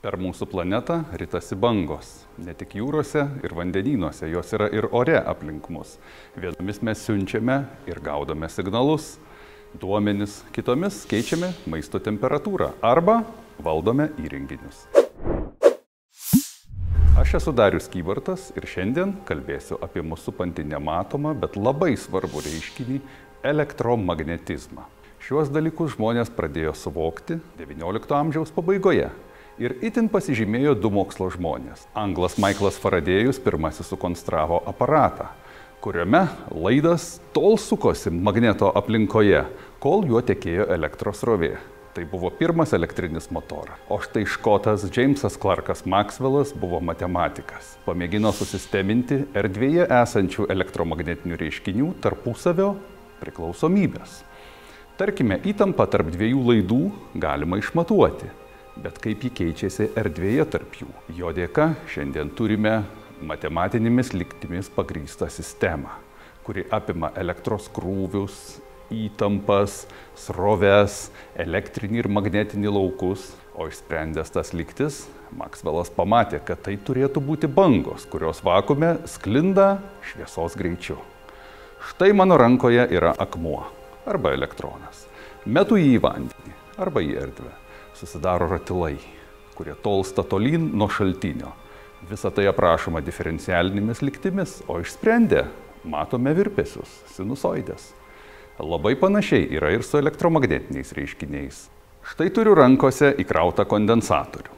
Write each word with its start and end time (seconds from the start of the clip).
Per 0.00 0.14
mūsų 0.16 0.46
planetą 0.48 0.94
ritasi 1.20 1.58
bangos. 1.60 2.22
Ne 2.40 2.54
tik 2.56 2.72
jūrose 2.78 3.20
ir 3.44 3.52
vandenynuose, 3.52 4.30
jos 4.32 4.54
yra 4.56 4.70
ir 4.72 4.86
ore 4.96 5.18
aplink 5.20 5.68
mus. 5.68 5.98
Vienomis 6.40 6.80
mes 6.80 7.02
siunčiame 7.04 7.58
ir 7.84 8.00
gaudome 8.00 8.48
signalus, 8.48 9.18
duomenis, 9.76 10.38
kitomis 10.56 11.02
keičiame 11.04 11.52
maisto 11.68 12.00
temperatūrą 12.00 12.70
arba 12.80 13.18
valdome 13.60 14.08
įrenginius. 14.24 14.86
Aš 17.20 17.36
esu 17.42 17.52
Darius 17.52 17.92
Kybartas 17.92 18.54
ir 18.56 18.64
šiandien 18.64 19.18
kalbėsiu 19.28 19.82
apie 19.84 20.00
mūsų 20.00 20.30
supantį 20.30 20.64
nematomą, 20.72 21.36
bet 21.36 21.60
labai 21.60 21.92
svarbų 22.00 22.48
reiškinį- 22.48 23.02
elektromagnetizmą. 23.52 24.88
Šiuos 25.20 25.52
dalykus 25.52 25.98
žmonės 25.98 26.32
pradėjo 26.32 26.72
suvokti 26.72 27.36
XIX 27.60 28.16
amžiaus 28.16 28.48
pabaigoje 28.48 29.10
ir 29.60 29.76
itin 29.84 30.08
pasižymėjo 30.08 30.74
du 30.80 30.90
mokslo 30.92 31.28
žmonės. 31.32 31.84
Anglas 31.98 32.38
Michaelas 32.40 32.78
Faradėjus 32.80 33.40
pirmasis 33.44 33.90
sukonstravo 33.92 34.62
aparatą, 34.68 35.28
kuriame 35.84 36.26
laidas 36.50 37.18
tol 37.36 37.58
sukosi 37.60 38.12
magneto 38.12 38.70
aplinkoje, 38.76 39.44
kol 39.82 40.06
juo 40.08 40.24
tekėjo 40.24 40.70
elektros 40.72 41.20
rovė. 41.28 41.58
Tai 41.90 42.04
buvo 42.06 42.30
pirmas 42.30 42.70
elektrinis 42.72 43.26
motoras. 43.34 43.76
O 43.90 43.98
štai 44.00 44.22
škotas 44.22 44.84
Jamesas 44.94 45.34
Clarkas 45.40 45.82
Maxwellas 45.90 46.52
buvo 46.54 46.78
matematikas. 46.78 47.74
Pamėgino 47.84 48.30
susisteminti 48.32 49.24
erdvėje 49.34 49.88
esančių 49.98 50.46
elektromagnetinių 50.54 51.40
reiškinių 51.40 51.92
tarpusavio 52.00 52.76
priklausomybės. 53.20 54.20
Tarkime, 55.00 55.40
įtampa 55.50 55.88
tarp 55.90 56.12
dviejų 56.14 56.44
laidų 56.52 56.84
galima 57.18 57.58
išmatuoti 57.58 58.30
bet 58.78 58.98
kaip 59.02 59.24
ji 59.24 59.32
keičiasi 59.40 59.90
erdvėje 59.98 60.46
tarp 60.52 60.78
jų. 60.80 60.88
Jo 61.18 61.34
dėka 61.36 61.72
šiandien 61.90 62.32
turime 62.36 62.80
matematinėmis 63.26 64.14
lygtimis 64.14 64.70
pagrįstą 64.72 65.28
sistemą, 65.32 65.92
kuri 66.46 66.64
apima 66.72 67.12
elektros 67.20 67.68
krūvius, 67.74 68.60
įtampas, 68.90 69.84
sroves, 70.18 71.08
elektrinį 71.38 72.04
ir 72.04 72.10
magnetinį 72.10 72.72
laukus, 72.74 73.30
o 73.54 73.68
išsprendęs 73.70 74.32
tas 74.34 74.54
lygtis, 74.56 75.04
Maksvelas 75.30 75.92
pamatė, 75.94 76.40
kad 76.42 76.58
tai 76.66 76.74
turėtų 76.74 77.20
būti 77.22 77.46
bangos, 77.46 78.02
kurios 78.10 78.40
vakume 78.42 78.96
sklinda 79.06 79.76
šviesos 80.10 80.56
greičiu. 80.58 80.96
Štai 81.90 82.10
mano 82.18 82.34
rankoje 82.40 82.82
yra 82.90 83.12
akmuo 83.14 83.62
arba 84.10 84.34
elektronas. 84.34 85.06
Metu 85.46 85.78
jį 85.78 85.94
į 86.00 86.02
vandenį 86.02 86.56
arba 86.82 87.04
į 87.06 87.14
erdvę 87.22 87.52
susidaro 88.00 88.48
ratilai, 88.48 88.96
kurie 89.54 89.74
tolsta 89.84 90.24
tolyn 90.24 90.70
nuo 90.72 90.88
šaltinio. 90.88 91.52
Visą 92.08 92.32
tai 92.32 92.46
aprašoma 92.48 93.02
diferencialinėmis 93.04 94.00
lygtimis, 94.00 94.60
o 94.68 94.78
išsprendę 94.80 95.44
matome 95.84 96.32
virpesius, 96.36 96.88
sinusoidės. 97.12 97.90
Labai 98.60 98.94
panašiai 99.00 99.46
yra 99.56 99.72
ir 99.72 99.84
su 99.84 100.00
elektromagnetiniais 100.00 100.92
reiškiniais. 100.96 101.60
Štai 102.10 102.28
turiu 102.32 102.54
rankose 102.56 103.12
įkrautą 103.20 103.64
kondensatorių. 103.68 104.52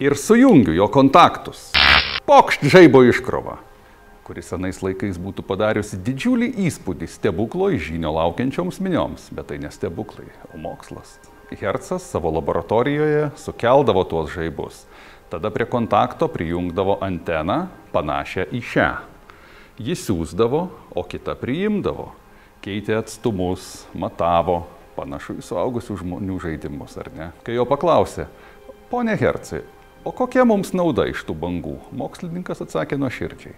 Ir 0.00 0.16
sujungiu 0.20 0.74
jo 0.76 0.88
kontaktus. 0.92 1.70
Pokšt 2.28 2.66
žaibo 2.72 3.00
iškrova, 3.08 3.56
kuri 4.26 4.44
senais 4.44 4.82
laikais 4.84 5.20
būtų 5.20 5.44
padariusi 5.48 6.00
didžiulį 6.04 6.50
įspūdį 6.68 7.08
stebuklo 7.12 7.70
iš 7.76 7.92
žinio 7.92 8.12
laukiančioms 8.16 8.82
minioms, 8.84 9.30
bet 9.32 9.48
tai 9.52 9.60
ne 9.62 9.72
stebuklai, 9.72 10.28
o 10.52 10.60
mokslas. 10.60 11.16
Hercas 11.54 12.02
savo 12.02 12.30
laboratorijoje 12.34 13.30
sukeldavo 13.38 14.04
tuos 14.04 14.30
žaibus. 14.34 14.84
Tada 15.30 15.50
prie 15.50 15.66
kontakto 15.66 16.28
prijungdavo 16.28 16.98
anteną 17.02 17.66
panašią 17.94 18.48
į 18.50 18.62
šią. 18.62 18.88
Jis 19.78 20.06
siūsdavo, 20.08 20.62
o 20.96 21.02
kita 21.06 21.36
priimdavo. 21.38 22.08
Keitė 22.64 22.96
atstumus, 22.98 23.84
matavo, 23.94 24.64
panašu 24.96 25.36
į 25.38 25.44
suaugusių 25.46 25.98
žmonių 26.02 26.38
žaidimus, 26.42 26.96
ar 26.98 27.10
ne? 27.14 27.30
Kai 27.46 27.54
jo 27.58 27.66
paklausė, 27.68 28.26
ponė 28.90 29.14
Hercai, 29.20 29.62
o 30.02 30.10
kokia 30.14 30.46
mums 30.48 30.72
nauda 30.74 31.06
iš 31.10 31.22
tų 31.28 31.36
bangų? 31.38 31.76
Mokslininkas 31.94 32.64
atsakė 32.64 32.98
nuo 32.98 33.10
širdžiai. 33.12 33.54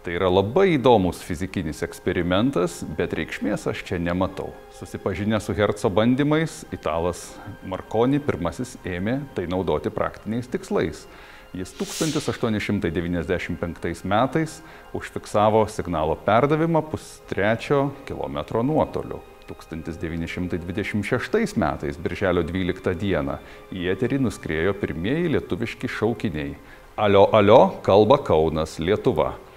Tai 0.00 0.14
yra 0.16 0.30
labai 0.32 0.78
įdomus 0.78 1.18
fizikinis 1.20 1.82
eksperimentas, 1.84 2.78
bet 2.96 3.12
reikšmės 3.18 3.66
aš 3.68 3.82
čia 3.84 3.98
nematau. 4.00 4.48
Susipažinę 4.78 5.36
su 5.44 5.52
Herco 5.52 5.90
bandymais, 5.92 6.64
italas 6.72 7.36
Marconi 7.68 8.16
pirmasis 8.24 8.80
ėmė 8.88 9.20
tai 9.36 9.44
naudoti 9.52 9.92
praktiniais 9.92 10.48
tikslais. 10.48 11.04
Jis 11.52 11.68
1895 11.76 14.00
metais 14.08 14.64
užfiksavo 14.96 15.68
signalo 15.68 16.16
perdavimą 16.24 16.80
pustrečio 16.88 17.92
kilometro 18.08 18.64
nuotoliu. 18.64 19.20
1926 19.50 21.58
metais, 21.60 22.00
birželio 22.00 22.40
12 22.46 22.94
dieną, 22.96 23.36
į 23.74 23.90
eterį 23.92 24.18
nuskriejo 24.24 24.72
pirmieji 24.80 25.28
lietuviški 25.36 25.88
šaukiniai. 25.90 26.54
Alio, 26.96 27.28
alio, 27.36 27.76
kalba 27.84 28.16
Kaunas, 28.24 28.78
Lietuva. 28.78 29.49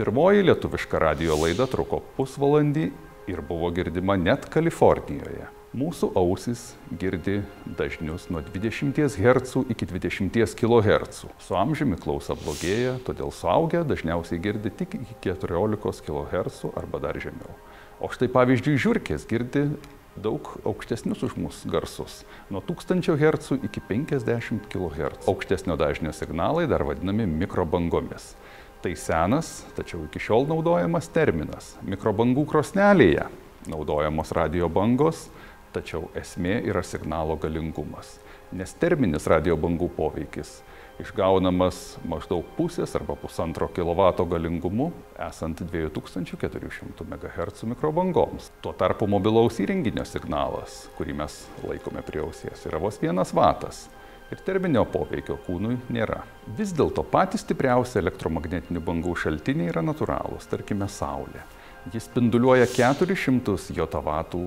Pirmoji 0.00 0.42
lietuviška 0.42 0.96
radio 0.96 1.34
laida 1.36 1.66
truko 1.68 1.98
pusvalandį 2.16 2.86
ir 3.28 3.42
buvo 3.44 3.68
girdima 3.76 4.14
net 4.16 4.46
Kalifornijoje. 4.48 5.44
Mūsų 5.76 6.08
ausis 6.16 6.62
girdi 7.02 7.42
dažnius 7.76 8.30
nuo 8.32 8.40
20 8.40 8.96
Hz 8.96 9.66
iki 9.68 9.90
20 9.90 10.56
kHz. 10.56 11.28
Su 11.44 11.58
amžiumi 11.60 12.00
klausa 12.00 12.32
blogėja, 12.32 12.94
todėl 13.04 13.28
suaugę 13.28 13.82
dažniausiai 13.84 14.40
girdi 14.40 14.72
tik 14.72 14.96
iki 15.02 15.18
14 15.34 16.00
kHz 16.08 16.72
arba 16.80 17.02
dar 17.04 17.20
žemiau. 17.20 17.52
O 18.00 18.08
štai 18.08 18.32
pavyzdžiui, 18.32 18.80
žiūrkės 18.80 19.28
girdi 19.28 19.66
daug 20.16 20.48
aukštesnius 20.64 21.26
už 21.28 21.36
mus 21.36 21.60
garsus- 21.68 22.24
nuo 22.50 22.64
1000 22.64 23.20
Hz 23.20 23.60
iki 23.68 23.84
50 23.84 24.64
kHz. 24.72 25.28
Aukštesnio 25.28 25.76
dažnio 25.76 26.16
signalai 26.16 26.64
dar 26.66 26.88
vadinami 26.88 27.28
mikrobangomis. 27.28 28.32
Tai 28.80 28.94
senas, 28.96 29.60
tačiau 29.76 30.06
iki 30.06 30.16
šiol 30.24 30.46
naudojamas 30.48 31.10
terminas. 31.12 31.74
Mikrobangų 31.84 32.46
krosnelėje 32.48 33.26
naudojamos 33.68 34.32
radio 34.32 34.70
bangos, 34.72 35.26
tačiau 35.74 36.06
esmė 36.16 36.62
yra 36.64 36.80
signalo 36.80 37.36
galingumas. 37.36 38.14
Nes 38.56 38.72
terminis 38.80 39.28
radio 39.28 39.58
bangų 39.60 39.90
poveikis 39.98 40.62
išgaunamas 41.00 41.98
maždaug 42.08 42.48
pusės 42.56 42.96
arba 42.96 43.18
pusantro 43.20 43.68
kilovato 43.68 44.24
galingumu 44.24 44.90
esant 45.28 45.60
2400 45.60 47.04
MHz 47.04 47.68
mikrobangoms. 47.74 48.48
Tuo 48.64 48.72
tarpu 48.72 49.04
mobilaus 49.12 49.60
įrenginio 49.60 50.08
signalas, 50.08 50.86
kurį 50.96 51.20
mes 51.20 51.42
laikome 51.68 52.00
prie 52.08 52.24
ausies, 52.24 52.64
yra 52.64 52.80
vos 52.80 52.96
vienas 53.04 53.36
vatas 53.36 53.90
ir 54.30 54.42
terminio 54.46 54.84
poveikio 54.88 55.36
kūnui 55.46 55.76
nėra. 55.92 56.22
Vis 56.58 56.72
dėlto 56.76 57.04
patys 57.12 57.44
stipriausi 57.44 57.98
elektromagnetinių 58.00 58.82
bangų 58.86 59.14
šaltiniai 59.24 59.70
yra 59.72 59.82
natūralūs, 59.84 60.48
tarkime 60.50 60.88
Saulė. 60.90 61.42
Jis 61.94 62.06
spinduliuoja 62.10 62.68
400 62.70 63.72
jotavatų 63.76 64.44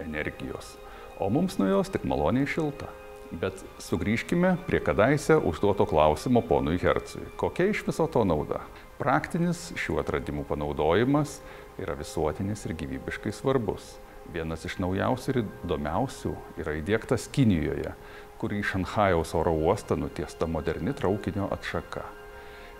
energijos, 0.00 0.74
o 1.20 1.28
mums 1.30 1.58
nuo 1.60 1.68
jos 1.68 1.92
tik 1.92 2.06
maloniai 2.08 2.48
šilta. 2.48 2.88
Bet 3.30 3.60
sugrįžkime 3.78 4.56
prie 4.66 4.80
kadaise 4.82 5.36
užduoto 5.46 5.84
klausimo 5.86 6.42
ponui 6.42 6.80
Hercui. 6.82 7.28
Kokia 7.38 7.68
iš 7.70 7.84
viso 7.86 8.08
to 8.10 8.24
nauda? 8.26 8.64
Praktinis 8.98 9.68
šių 9.78 10.00
atradimų 10.02 10.42
panaudojimas 10.48 11.36
yra 11.78 11.94
visuotinis 12.00 12.66
ir 12.66 12.74
gyvybiškai 12.80 13.30
svarbus. 13.36 13.92
Vienas 14.30 14.62
iš 14.62 14.76
naujausių 14.78 15.32
ir 15.32 15.38
įdomiausių 15.42 16.32
yra 16.62 16.76
įdėktas 16.78 17.26
Kinijoje, 17.34 17.96
kur 18.38 18.52
į 18.54 18.60
Šanhajaus 18.62 19.34
oro 19.34 19.52
uostą 19.58 19.96
nutiesta 19.98 20.46
moderni 20.46 20.94
traukinio 20.94 21.48
atšaka. 21.50 22.04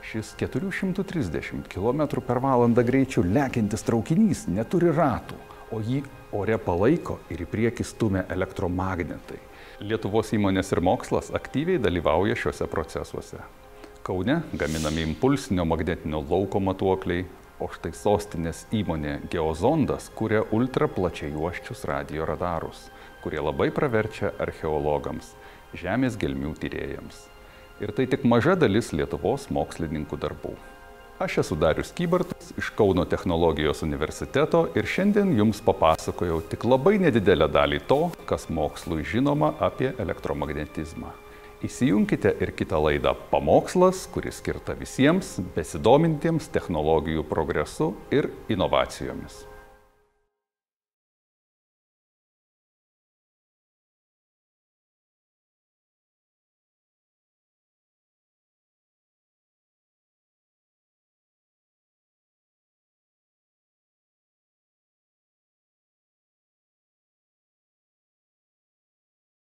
Šis 0.06 0.32
430 0.38 1.66
km 1.68 2.22
per 2.24 2.38
valandą 2.40 2.84
greičiu 2.86 3.24
lekiantis 3.26 3.82
traukinys 3.84 4.46
neturi 4.48 4.94
ratų, 4.94 5.36
o 5.74 5.82
jį 5.82 6.04
ore 6.38 6.56
palaiko 6.62 7.18
ir 7.34 7.42
į 7.42 7.48
priekį 7.50 7.84
stumia 7.84 8.22
elektromagnetai. 8.30 9.40
Lietuvos 9.82 10.30
įmonės 10.36 10.70
ir 10.70 10.84
mokslas 10.86 11.32
aktyviai 11.34 11.82
dalyvauja 11.82 12.38
šiuose 12.38 12.70
procesuose. 12.70 13.42
Kaune 14.06 14.40
gaminami 14.54 15.02
impulsinio 15.04 15.66
magnetinio 15.68 16.22
lauko 16.30 16.62
matuokliai, 16.62 17.26
o 17.60 17.68
štai 17.70 17.92
sostinės 17.96 18.64
įmonė 18.74 19.18
Geozondas 19.32 20.08
kūrė 20.16 20.42
ultraplačiajuoščius 20.56 21.84
radio 21.90 22.26
radarus, 22.28 22.88
kurie 23.22 23.40
labai 23.44 23.68
praverčia 23.74 24.32
archeologams 24.40 25.34
žemės 25.76 26.18
gelmių 26.20 26.56
tyrėjams. 26.60 27.28
Ir 27.80 27.92
tai 27.96 28.08
tik 28.10 28.26
maža 28.28 28.56
dalis 28.60 28.90
Lietuvos 28.92 29.46
mokslininkų 29.52 30.18
darbų. 30.20 30.56
Aš 31.20 31.38
esu 31.42 31.56
Darius 31.60 31.92
Kybartas 31.92 32.54
iš 32.56 32.70
Kauno 32.76 33.04
technologijos 33.04 33.82
universiteto 33.84 34.62
ir 34.72 34.88
šiandien 34.88 35.34
jums 35.36 35.60
papasakojau 35.64 36.38
tik 36.48 36.64
labai 36.64 36.94
nedidelę 37.02 37.48
dalį 37.52 37.82
to, 37.88 38.06
kas 38.28 38.48
mokslui 38.48 39.04
žinoma 39.04 39.52
apie 39.60 39.92
elektromagnetizmą. 40.00 41.12
Įsijunkite 41.60 42.30
ir 42.40 42.54
kitą 42.56 42.78
laidą 42.80 43.12
Pamokslas, 43.28 44.06
kuris 44.14 44.38
skirta 44.40 44.72
visiems 44.80 45.34
besidomintiems 45.52 46.48
technologijų 46.54 47.26
progresu 47.28 47.92
ir 48.16 48.30
inovacijomis. 48.48 49.49